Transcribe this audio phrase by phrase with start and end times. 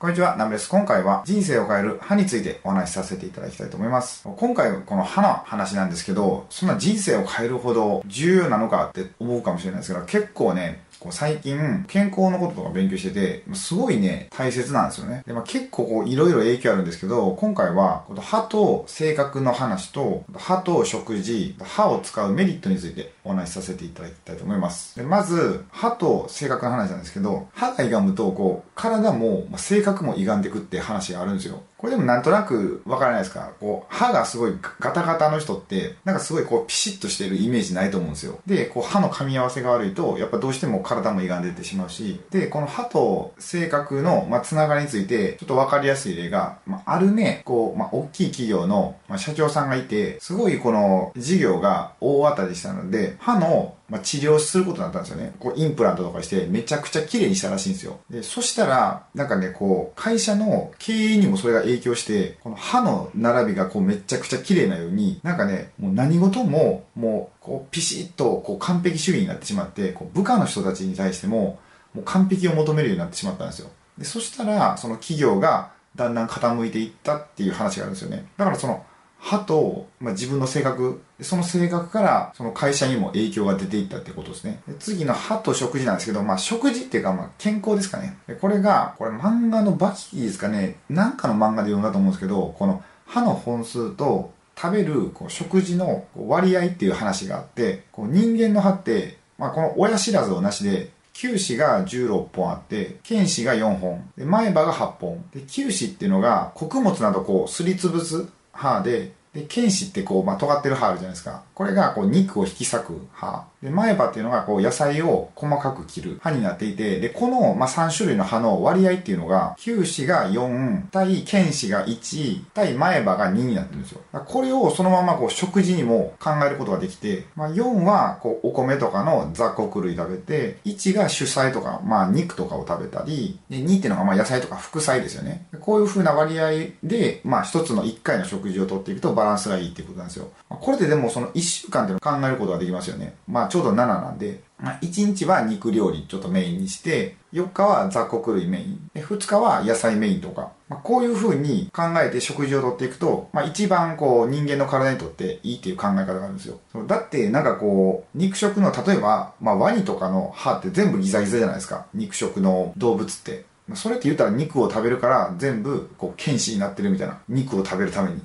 [0.00, 0.68] こんにちは、ナムです。
[0.68, 4.22] 今回は人生を変える歯についてお話しさせていただきたいと思います。
[4.36, 15.22] 今回はこの歯の話なんですけど、そんな人生を変えるほど重要なのかって思うかもしれないですけど、結構ね、こう最近、健康のこととか勉強してて、すごいね、大切なんですよね。
[15.26, 24.96] で、まあ、結構こう、いろいろ影響あるんですけど、今回は、この歯と性格の話と、歯と食事、歯を使うメリットについてお話しさせていただきたいと思います。
[24.96, 31.62] でまず、歯と性格の話なんですけど、歯が歪むと、こう、体も、ま、性格も歪んでくって話があるんですよ。
[31.78, 33.52] これでもなんとなくわからないですか？
[33.60, 38.40] こう、歯がすごいガタガタの人って、なんかすごいこうピシッとしてるイメージないと思うんですよ。
[38.46, 55.32] で、こう歯の噛み合わせが悪いと、やっぱどうしても体も歪んでってしまうし、で、この歯と性格の、まあ、がりについて、ちょっとわかりやすい例が、まあ、あるね、こう、まあ、大きい企業の、まあ、社長さんがいて、すごいこの事業が大当たりしたので、歯のまあ、治療することになったんですよね。
[55.40, 58.00] こう、インプラントとかして、めちゃくちゃ綺麗にしたらしいんですよ。
[58.10, 71.58] で、そしたら、なんかね、こう、会社の経営にもそれが影響して、この歯の並びがこう、めちゃくちゃ綺麗なように、なんかね、もう何事も、もう、こう、ピシッと、こう、完璧主義になってしまって、こう、部下の人たちに対しても、
[71.94, 73.70] もう完璧を求めるようになってしまったんですよ。
[73.96, 78.26] で、そしたら、その企業が、だんだん傾いていったっていう話があるんですよね。
[78.36, 78.84] だからその、
[79.20, 84.60] 歯と、まあ、自分の性格、その性格からその会社にも影響が出ていったってことですね。
[84.78, 88.16] 次の歯と食事なんですけど、まあ食事っていうかまあ健康ですかね。
[88.40, 105.24] これが、これ漫画のバキキですかね、なんかの漫画で読んだと思うんですけど、この歯の本数と食べるこう食事の割合っていう話があって、こう人間の歯って、まあこの親知らずをなしで臼歯が16本あって、剣歯が4本、で前歯が8本。
[105.34, 111.44] で、臼歯っていうのが穀物などこうすりつぶす歯で、で、剣士ってこう、まあ、尖ってる歯あるじゃないですか。
[111.54, 113.46] これがこう肉を引き裂く歯。
[113.62, 124.00] で、前歯っていうのがこう野菜を細かく切る歯になっていて、で、このまあ3種類の歯の割合っていうのが、臼歯が4、対剣歯が1、対前歯が2になってるんですよ。
[124.12, 135.46] これをそのままこう食事にも考えることができて、まあ、4はこうお米とかの雑穀類食べて、1が主菜とか、まあ肉とかを食べたり、で、2っていうのがまあ野菜とか副菜ですよね。
[135.60, 136.50] こういう風な割合
[136.84, 140.30] で、まあ一つの1回の食事をとっていくとバランスがいいっていうことなんですよ。
[140.48, 143.14] これででもその1週間っていうのを考えることができますよね。
[143.26, 156.58] まあちょうど7なんで、まあ、1日は肉料理ちょっとメインにして、4日は雑穀類メイン、で2日は野菜メインとか、まあ、こういう風に考えて食事をとっていくと、まあ、一番こう人間の体にとっていいっていう考え方があるんですよ。
[156.86, 161.86] だってなんかこう、肉食の、例えば、まあ、ワニとかの歯って全部ギザギザじゃないですか。
[161.94, 163.44] 肉食の動物って。
[163.74, 167.18] それって言ったら肉を食べるから全部こう剣士になってるみたいな。
[167.28, 168.22] 肉を食べるために。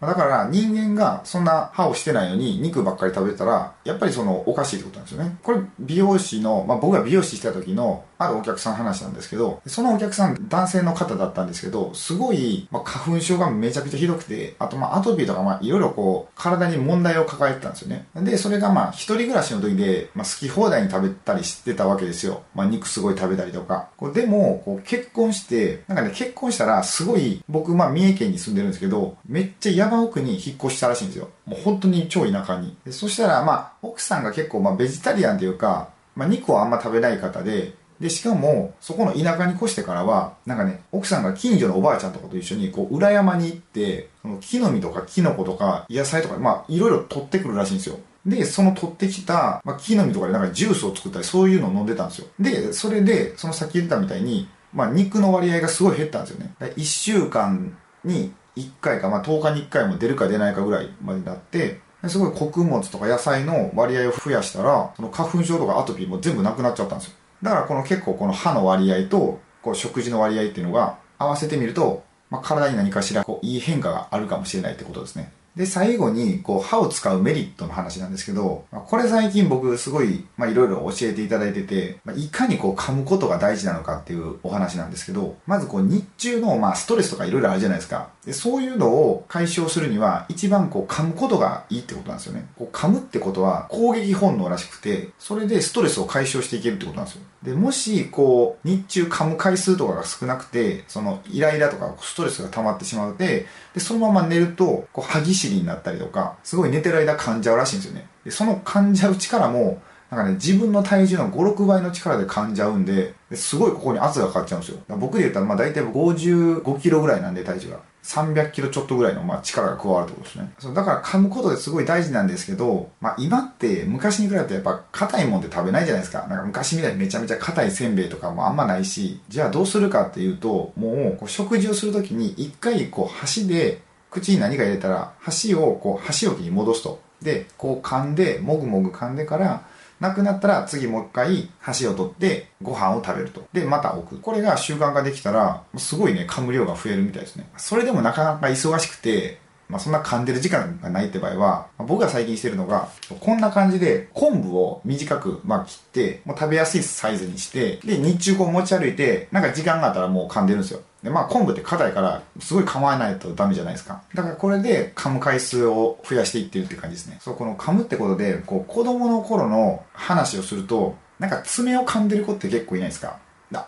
[0.00, 5.36] だから人間がそんな歯をしてないのに肉ばっかり食べたら、やっぱりそのおかしいってことなんですよね。
[5.42, 18.06] これ美容師の、まあ僕が美容師した時のあるお客さん話なんですけど、そのお客さん男性の方だったんですけど、すごい、まあ、花粉症がめちゃくちゃひどくて、あとまあアトピーとかまあいろいろこう体に問題を抱えてたんですよね。
[18.14, 22.42] で、それがまあ一人暮らしの時で、まあ好き放題に食べたりしてたわけですよ。
[22.54, 23.88] まあ肉すごい食べたりとか。
[23.96, 31.30] こうでも、こう結婚して、なんかね結婚したらすごい、僕まあ三重県に住んでるんですけど、めっちゃ山奥に引っ越したらしいんですよ。
[31.46, 32.76] もう本当に超田舎に。
[32.90, 47.98] そしたら、まあ、奥さんが結構、まあ、ベジタリアンというか、まあ、肉をあんま食べない方で、で、しかも、そこの田舎に越してからは、なんかね、奥さんが近所のおばあちゃんとかと一緒に、こう、裏山に行って、その木の実とかキノコとか野菜とか、まあ、いろいろ取ってくるらしいんですよ。
[48.26, 52.26] で、その取ってきた、まあ、木の実とかでなんかジュースを作ったり、そういうのを飲んでたんですよ。
[52.38, 56.54] で、それで、その先言ったみたいに、まあ、肉の割合がすごい減ったんですよね。
[56.60, 57.74] 1週間
[58.04, 67.14] に1回か、まあ、10日に1回も出るか出ないかぐらいまでになって、すごい穀物とか野菜の割合を増やしたら、その花粉症とかアトピーも全部なくなっちゃったんですよ。
[67.42, 75.32] だからこの結構この歯の割合と、こう食事の割合っていうのが合わせてみると、まあ、体に何かしらこういい変化があるかもしれないってことですね。
[75.56, 88.10] で、最後に、こう、歯を使うメリットの話なんですけど、まあ、これ最近僕すごい、まあ、いろいろ教えていただいてて、まあ、いかにこう、噛むことが大事なのかっていうお話なんですけど、まずこう、日中の、まあ、ストレスとかいろいろあるじゃないですか。
[88.26, 92.48] で、そういうのを解消するには、一番こう、噛むことがいいってことなんですよね。
[92.58, 97.22] こう、噛むってことは、攻撃本能らしくて、それでストレスを解消していけるってことなんですよ。
[97.44, 108.08] で、もし、こう、日中噛む回数とかが少なくて、その、イライラとかストレスが溜まってしまうで、で、そのまま寝ると、こう、歯ぎしりになったりとか、すごい寝てる間噛んじゃうらしいんですよね。
[108.24, 109.80] で、その噛んじゃう力も、
[110.10, 114.78] なんかね、自分の体重の5、6倍の力で噛んじゃうんで、すごいここに圧がかかっちゃうんですよ。
[114.98, 117.80] 僕で言ったら、まあ大体55キロぐらいなんで体重が。
[118.06, 120.52] 300キロちょっとぐらいの、まあ、力が加わるってことですね。
[120.60, 126.26] そうだから噛むことですごい大事なんですけど、まあ、今って昔に比べてやっぱ硬いもんって食べないじゃないですか。
[126.28, 137.00] なんか昔みたいにめちゃめちゃ硬いせんべいとかもあんまないし、じゃあどうするかっていうと、もうこう食事をするときに一回こう箸で口に何か入れたら箸をこう箸置きに戻すと。
[137.20, 139.66] で、こう噛んで、もぐもぐ噛んでから、
[140.00, 143.46] なくなったら次もう一回箸を取ってご飯を食べると。
[143.52, 144.20] で、また置く。
[144.20, 147.48] これが習慣化できたら、すごいね、噛む量が増えるみたいですね。
[147.56, 149.38] それでもなかなか忙しくて、
[149.68, 152.88] まあ、そんな噛んでる時間がないって場合は、まあ、僕が最近してるのが、
[153.20, 160.82] こんな感じで昆布を短く、まあ、切って、もう食べやすいサイズにして、で、日中こう持ち歩いて、なんか時間があったらもう噛んでるんですよ。
[161.06, 164.02] で、まあ昆布って硬いから、すごい噛まないとダメじゃないですか。
[164.12, 167.18] だからこれで噛む回数を増やしていってるって感じですね。
[167.20, 173.18] そう、この噛むってことで、こう子供の頃の話をすると、なんか爪を噛んでる子って結構いないですか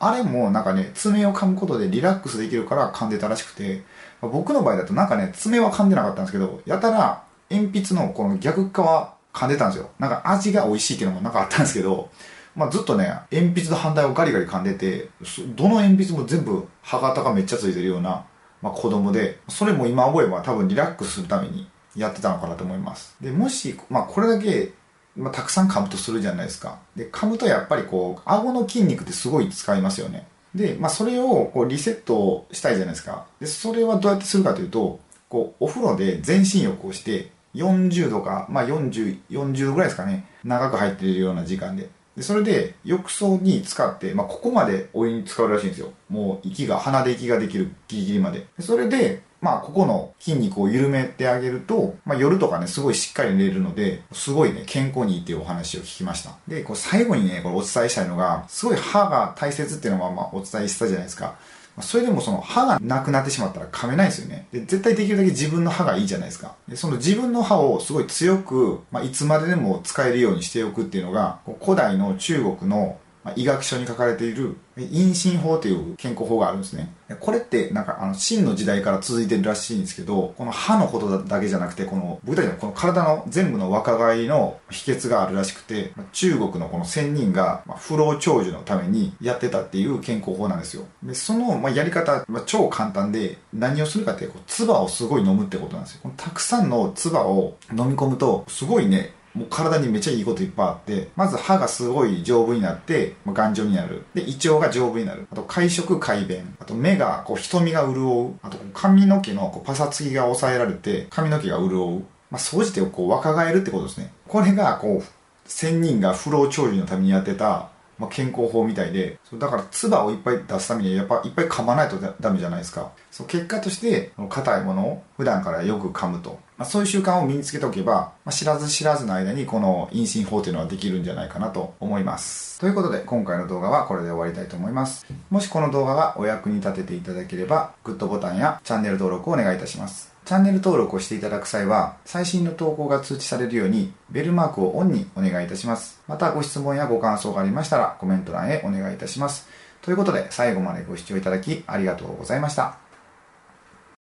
[0.01, 3.85] あれもなんかね、爪を噛むことでリラックスできるから噛んでたらしくて、
[4.21, 9.91] 僕の場合だとなんかね、爪は噛んでなかったんですけど、やたら鉛筆のこの逆側噛んでたんですよ。
[10.01, 12.11] なんか味が美味しいっていうのもなんかあったんですけど、
[12.59, 15.11] まあ、ずっとね、鉛筆の反対をガリガリ噛んでて、
[15.55, 18.25] どの鉛筆も全部歯型がめっちゃついてるような、
[18.61, 23.17] まあ、子供で、それも今覚えば多分リラックスするためにやってたのかなと思います。
[23.21, 24.73] で、もし、まあ、これだけ、
[25.15, 26.81] まあ、たくさん噛むとするじゃないですか。
[26.97, 30.27] で、噛むとやっぱりこう、顎の筋肉ってすごい使いますよね。
[30.53, 33.27] で、まあ、それをこうリセットしたいじゃないですか。
[33.39, 40.27] で、それはどうやってするかというと、こう、お風呂で全身浴をして、40度か、まあ40、40度ぐらいですかね。
[40.45, 41.89] 長く入っているような時間で。
[42.19, 56.37] でそれで浴槽に使って、まあ、ここまでお湯に使うらしいんですよもう息が鼻で息ができるギリギリまででそれでまあ、ここの筋肉を緩めてあげると、まあ、夜とかね、すごいしっかり寝れるので、すごいね、健康にいいっていうお話を聞きました。
[56.49, 61.37] で、こう最後にね、これお伝えしたいのが、すごい歯が大切っていうのは、まあ、お伝えしたじゃないですか。
[61.83, 64.47] それでもその歯がなくなってしまったら噛めないですよね。
[64.53, 66.55] で、絶対できるだけ自分の歯がいいじゃないですか。
[66.69, 72.99] で、その自分の歯をすごい強く、まあ、いつまででも使えるようにしておくっていうのが、古代の中国の
[73.37, 76.93] 医学書に書かれている陰進法という健康法があるんですね。
[77.21, 90.85] これってなんかあの真の時代から続いてるらしいんですけど、この歯のことだけじゃなくて、この僕たちのこの体の全部の若返りの秘訣があるらしくて、中国のこの仙人が不老長寿のためにやってたっていう健康法なんですよ。
[91.03, 96.01] で、そのまやり方、ま超簡単で何をするかってこう唾をすごい飲むってことなんですよ。
[96.03, 104.03] このたくさんの唾を飲み込むと、すごいね、もう体にめっちゃいいこといっぱいあって、まず歯がすごい丈夫になって、まあ、頑丈になる。
[104.15, 105.29] で、胃腸が丈夫になる。
[105.31, 106.57] あと、会食改便。
[106.59, 108.35] あと、目が、こう、瞳が潤う。
[108.43, 112.05] あと、髪の毛のこうパサつきが抑えられて、髪の毛が潤う。
[112.31, 114.13] まあ、総じてこう、若返るってことですね。
[114.27, 115.05] これが、こう、
[115.45, 117.69] 仙人が不老長寿のためにやってた、
[117.99, 122.93] まあ、健康法みたいで、だから唾をいっぱい出すためにやっぱいっぱい噛まないとダメじゃないですか。
[123.11, 126.39] そう結果として、硬いものを普段からよく噛むと。
[126.57, 132.59] まあ、そういう習慣を身につけておけば、まあ、知らず知らずの間にこの陰進法というのはできるんじゃないかなと思います。
[132.59, 135.07] ということで、今回の動画はこれで終わりたいと思います。
[135.31, 140.18] もしこの動画がお役に立てていただければ、グッドボタンやチャンネル登録をお願いいたします。
[140.29, 146.03] チャンネル登録をしていただく際は、最新の投稿が通知されるように、ベルマークをオンにお願いいたします。
[146.07, 149.49] また、ご質問やご感想がありましたら、コメント欄へお願いいたします。
[149.81, 152.88] ということで、最後までご視聴いただきありがとうございました。